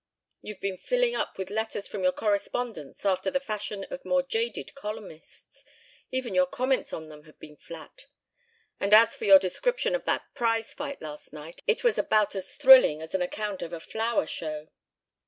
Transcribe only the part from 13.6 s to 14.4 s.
of a flower